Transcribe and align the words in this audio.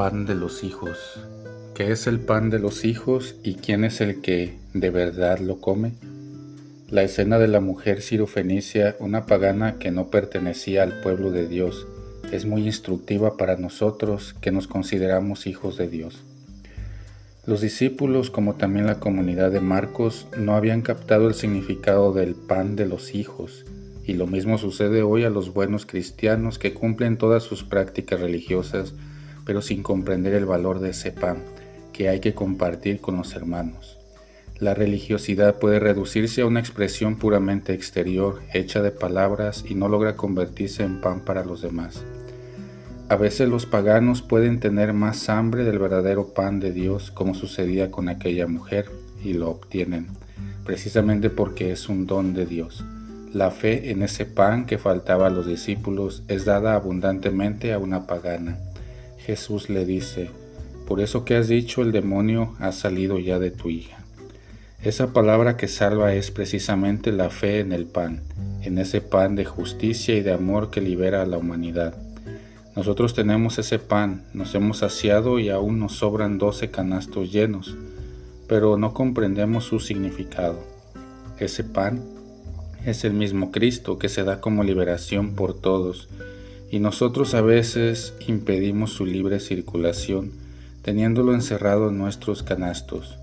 pan 0.00 0.24
de 0.24 0.34
los 0.34 0.64
hijos. 0.64 1.20
¿Qué 1.74 1.92
es 1.92 2.06
el 2.06 2.20
pan 2.20 2.48
de 2.48 2.58
los 2.58 2.86
hijos 2.86 3.36
y 3.42 3.56
quién 3.56 3.84
es 3.84 4.00
el 4.00 4.22
que 4.22 4.56
de 4.72 4.88
verdad 4.88 5.40
lo 5.40 5.60
come? 5.60 5.92
La 6.88 7.02
escena 7.02 7.38
de 7.38 7.48
la 7.48 7.60
mujer 7.60 8.00
cirofenicia, 8.00 8.96
una 8.98 9.26
pagana 9.26 9.78
que 9.78 9.90
no 9.90 10.08
pertenecía 10.08 10.84
al 10.84 11.02
pueblo 11.02 11.30
de 11.30 11.46
Dios, 11.46 11.86
es 12.32 12.46
muy 12.46 12.64
instructiva 12.64 13.36
para 13.36 13.58
nosotros 13.58 14.34
que 14.40 14.50
nos 14.50 14.66
consideramos 14.66 15.46
hijos 15.46 15.76
de 15.76 15.88
Dios. 15.88 16.22
Los 17.44 17.60
discípulos, 17.60 18.30
como 18.30 18.54
también 18.54 18.86
la 18.86 19.00
comunidad 19.00 19.50
de 19.50 19.60
Marcos, 19.60 20.28
no 20.38 20.56
habían 20.56 20.80
captado 20.80 21.28
el 21.28 21.34
significado 21.34 22.14
del 22.14 22.34
pan 22.34 22.74
de 22.74 22.86
los 22.86 23.14
hijos, 23.14 23.66
y 24.06 24.14
lo 24.14 24.26
mismo 24.26 24.56
sucede 24.56 25.02
hoy 25.02 25.24
a 25.24 25.30
los 25.30 25.52
buenos 25.52 25.84
cristianos 25.84 26.58
que 26.58 26.72
cumplen 26.72 27.18
todas 27.18 27.42
sus 27.42 27.64
prácticas 27.64 28.18
religiosas, 28.18 28.94
pero 29.50 29.62
sin 29.62 29.82
comprender 29.82 30.32
el 30.34 30.46
valor 30.46 30.78
de 30.78 30.90
ese 30.90 31.10
pan 31.10 31.38
que 31.92 32.08
hay 32.08 32.20
que 32.20 32.34
compartir 32.34 33.00
con 33.00 33.16
los 33.16 33.34
hermanos. 33.34 33.98
La 34.60 34.74
religiosidad 34.74 35.58
puede 35.58 35.80
reducirse 35.80 36.42
a 36.42 36.46
una 36.46 36.60
expresión 36.60 37.16
puramente 37.16 37.72
exterior, 37.72 38.42
hecha 38.54 38.80
de 38.80 38.92
palabras 38.92 39.64
y 39.68 39.74
no 39.74 39.88
logra 39.88 40.14
convertirse 40.14 40.84
en 40.84 41.00
pan 41.00 41.24
para 41.24 41.44
los 41.44 41.62
demás. 41.62 42.04
A 43.08 43.16
veces 43.16 43.48
los 43.48 43.66
paganos 43.66 44.22
pueden 44.22 44.60
tener 44.60 44.92
más 44.92 45.28
hambre 45.28 45.64
del 45.64 45.80
verdadero 45.80 46.32
pan 46.32 46.60
de 46.60 46.70
Dios, 46.70 47.10
como 47.10 47.34
sucedía 47.34 47.90
con 47.90 48.08
aquella 48.08 48.46
mujer, 48.46 48.88
y 49.20 49.32
lo 49.32 49.50
obtienen, 49.50 50.06
precisamente 50.64 51.28
porque 51.28 51.72
es 51.72 51.88
un 51.88 52.06
don 52.06 52.34
de 52.34 52.46
Dios. 52.46 52.84
La 53.32 53.50
fe 53.50 53.90
en 53.90 54.04
ese 54.04 54.26
pan 54.26 54.64
que 54.64 54.78
faltaba 54.78 55.26
a 55.26 55.30
los 55.30 55.44
discípulos 55.44 56.22
es 56.28 56.44
dada 56.44 56.76
abundantemente 56.76 57.72
a 57.72 57.80
una 57.80 58.06
pagana. 58.06 58.56
Jesús 59.24 59.68
le 59.68 59.84
dice, 59.84 60.30
por 60.86 61.00
eso 61.00 61.24
que 61.24 61.36
has 61.36 61.46
dicho 61.46 61.82
el 61.82 61.92
demonio 61.92 62.54
ha 62.58 62.72
salido 62.72 63.18
ya 63.18 63.38
de 63.38 63.50
tu 63.50 63.68
hija. 63.68 63.98
Esa 64.82 65.12
palabra 65.12 65.56
que 65.56 65.68
salva 65.68 66.14
es 66.14 66.30
precisamente 66.30 67.12
la 67.12 67.28
fe 67.28 67.60
en 67.60 67.72
el 67.72 67.84
pan, 67.84 68.22
en 68.62 68.78
ese 68.78 69.02
pan 69.02 69.36
de 69.36 69.44
justicia 69.44 70.16
y 70.16 70.22
de 70.22 70.32
amor 70.32 70.70
que 70.70 70.80
libera 70.80 71.22
a 71.22 71.26
la 71.26 71.36
humanidad. 71.36 71.94
Nosotros 72.74 73.14
tenemos 73.14 73.58
ese 73.58 73.78
pan, 73.78 74.24
nos 74.32 74.54
hemos 74.54 74.78
saciado 74.78 75.38
y 75.38 75.50
aún 75.50 75.78
nos 75.78 75.96
sobran 75.96 76.38
doce 76.38 76.70
canastos 76.70 77.30
llenos, 77.30 77.76
pero 78.48 78.78
no 78.78 78.94
comprendemos 78.94 79.64
su 79.64 79.80
significado. 79.80 80.58
Ese 81.38 81.62
pan 81.62 82.02
es 82.86 83.04
el 83.04 83.12
mismo 83.12 83.52
Cristo 83.52 83.98
que 83.98 84.08
se 84.08 84.24
da 84.24 84.40
como 84.40 84.64
liberación 84.64 85.34
por 85.34 85.52
todos 85.60 86.08
y 86.70 86.80
nosotros 86.80 87.34
a 87.34 87.42
veces 87.42 88.14
impedimos 88.26 88.92
su 88.92 89.04
libre 89.04 89.40
circulación 89.40 90.32
teniéndolo 90.82 91.34
encerrado 91.34 91.90
en 91.90 91.98
nuestros 91.98 92.42
canastos, 92.42 93.18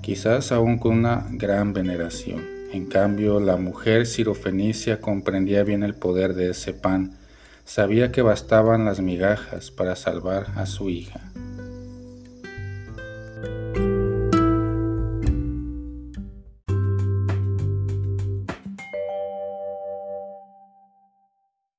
quizás 0.00 0.52
aún 0.52 0.78
con 0.78 0.98
una 0.98 1.26
gran 1.30 1.72
veneración. 1.72 2.42
En 2.72 2.86
cambio, 2.86 3.40
la 3.40 3.56
mujer 3.56 4.06
sirofenicia 4.06 5.00
comprendía 5.00 5.64
bien 5.64 5.82
el 5.82 5.94
poder 5.94 6.34
de 6.34 6.50
ese 6.50 6.72
pan, 6.72 7.16
sabía 7.64 8.12
que 8.12 8.22
bastaban 8.22 8.84
las 8.84 9.00
migajas 9.00 9.70
para 9.70 9.96
salvar 9.96 10.46
a 10.56 10.66
su 10.66 10.88
hija. 10.88 11.20